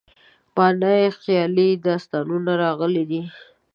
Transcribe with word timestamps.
معنا 0.55 0.91
یې 1.01 1.07
خیالي 1.21 1.69
داستانونه 1.87 2.51
راغلې 2.63 3.03
ده. 3.11 3.21